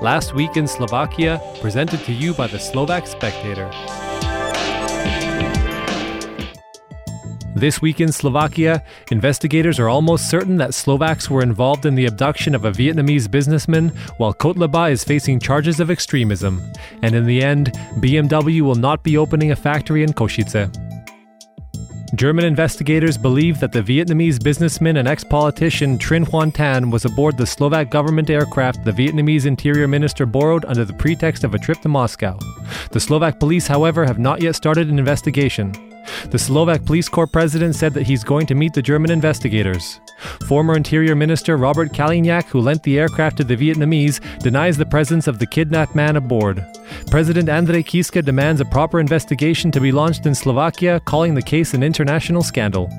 [0.00, 3.68] Last Week in Slovakia, presented to you by the Slovak Spectator.
[7.56, 12.54] This week in Slovakia, investigators are almost certain that Slovaks were involved in the abduction
[12.54, 13.88] of a Vietnamese businessman,
[14.18, 16.62] while Kotleba is facing charges of extremism.
[17.02, 20.87] And in the end, BMW will not be opening a factory in Košice.
[22.18, 27.36] German investigators believe that the Vietnamese businessman and ex politician Trinh Xuan Thanh was aboard
[27.36, 31.80] the Slovak government aircraft the Vietnamese interior minister borrowed under the pretext of a trip
[31.82, 32.36] to Moscow.
[32.90, 35.70] The Slovak police, however, have not yet started an investigation.
[36.30, 40.00] The Slovak Police Corps president said that he's going to meet the German investigators.
[40.46, 45.26] Former Interior Minister Robert Kaliňák, who lent the aircraft to the Vietnamese, denies the presence
[45.26, 46.64] of the kidnapped man aboard.
[47.10, 51.74] President Andrej Kiska demands a proper investigation to be launched in Slovakia, calling the case
[51.74, 52.90] an international scandal.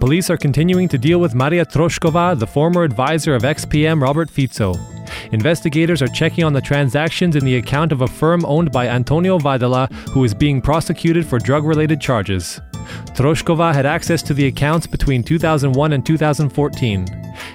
[0.00, 4.74] Police are continuing to deal with Maria Trošková, the former advisor of ex-PM Robert Fico.
[5.32, 9.38] Investigators are checking on the transactions in the account of a firm owned by Antonio
[9.38, 12.60] Vadala, who is being prosecuted for drug related charges.
[13.14, 17.06] Trošková had access to the accounts between 2001 and 2014.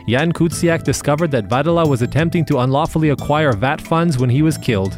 [0.08, 4.58] Jan Kuciak discovered that Vadala was attempting to unlawfully acquire VAT funds when he was
[4.58, 4.98] killed.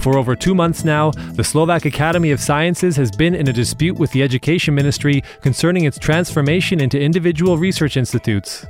[0.00, 3.98] For over two months now, the Slovak Academy of Sciences has been in a dispute
[3.98, 8.64] with the Education Ministry concerning its transformation into individual research institutes.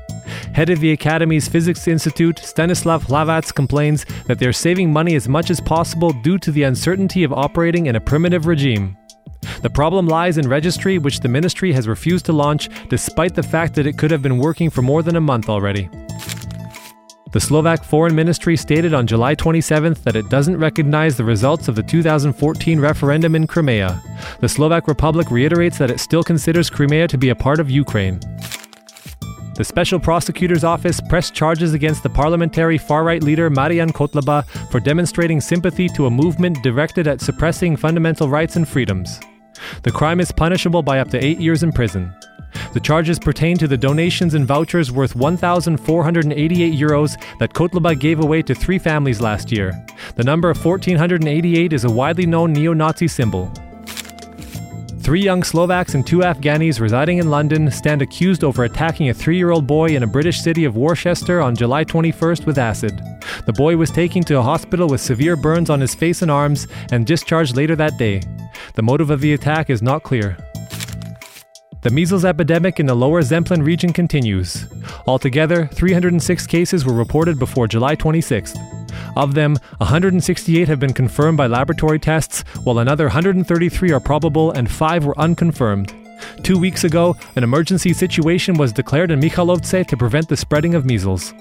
[0.52, 5.50] Head of the Academy's Physics Institute, Stanislav Hlavac, complains that they're saving money as much
[5.50, 8.96] as possible due to the uncertainty of operating in a primitive regime.
[9.62, 13.74] The problem lies in registry, which the ministry has refused to launch, despite the fact
[13.74, 15.88] that it could have been working for more than a month already.
[17.32, 21.76] The Slovak Foreign Ministry stated on July 27th that it doesn't recognize the results of
[21.76, 24.02] the 2014 referendum in Crimea.
[24.40, 28.18] The Slovak Republic reiterates that it still considers Crimea to be a part of Ukraine.
[29.60, 34.80] The Special Prosecutor's Office pressed charges against the parliamentary far right leader Marian Kotleba for
[34.80, 39.20] demonstrating sympathy to a movement directed at suppressing fundamental rights and freedoms.
[39.82, 42.10] The crime is punishable by up to eight years in prison.
[42.72, 48.40] The charges pertain to the donations and vouchers worth 1,488 euros that Kotleba gave away
[48.40, 49.72] to three families last year.
[50.16, 53.52] The number of 1,488 is a widely known neo Nazi symbol.
[55.10, 59.36] Three young Slovaks and two Afghanis residing in London stand accused over attacking a three
[59.36, 62.92] year old boy in a British city of Worcester on July 21st with acid.
[63.44, 66.68] The boy was taken to a hospital with severe burns on his face and arms
[66.92, 68.22] and discharged later that day.
[68.76, 70.36] The motive of the attack is not clear.
[71.82, 74.64] The measles epidemic in the lower Zemplín region continues.
[75.08, 78.79] Altogether, 306 cases were reported before July 26th.
[79.16, 84.70] Of them, 168 have been confirmed by laboratory tests, while another 133 are probable and
[84.70, 85.92] 5 were unconfirmed.
[86.42, 90.84] Two weeks ago, an emergency situation was declared in Michalovce to prevent the spreading of
[90.84, 91.32] measles.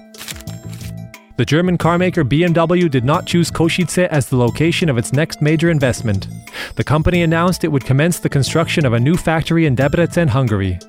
[1.38, 5.70] The German carmaker BMW did not choose Košice as the location of its next major
[5.70, 6.28] investment.
[6.76, 10.80] The company announced it would commence the construction of a new factory in Debrecen, Hungary.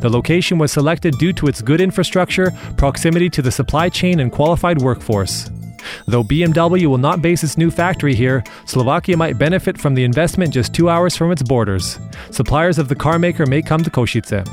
[0.00, 4.30] The location was selected due to its good infrastructure, proximity to the supply chain, and
[4.30, 5.50] qualified workforce.
[6.06, 10.52] Though BMW will not base its new factory here, Slovakia might benefit from the investment
[10.52, 11.98] just two hours from its borders.
[12.30, 14.44] Suppliers of the carmaker may come to Košice.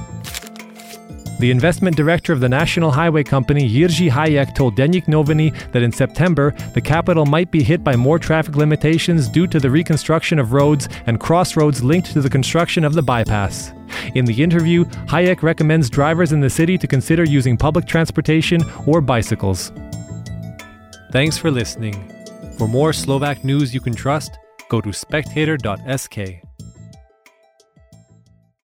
[1.41, 5.91] The investment director of the National Highway Company, Jiří Hayek, told Deník Noviny that in
[5.91, 10.53] September, the capital might be hit by more traffic limitations due to the reconstruction of
[10.53, 13.74] roads and crossroads linked to the construction of the bypass.
[14.14, 19.02] In the interview, Hayek recommends drivers in the city to consider using public transportation or
[19.02, 19.72] bicycles.
[21.11, 22.09] Thanks for listening.
[22.57, 24.39] For more Slovak news you can trust,
[24.69, 26.17] go to spectator.sk.